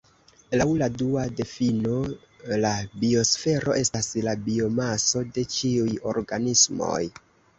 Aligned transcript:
Laŭ 0.59 0.65
la 0.81 0.85
dua 1.01 1.25
difino 1.39 1.97
la 2.63 2.71
biosfero 3.03 3.77
estas 3.83 4.09
la 4.29 4.35
biomaso 4.49 5.23
de 5.37 5.45
ĉiuj 5.57 5.93
organismoj. 6.15 6.99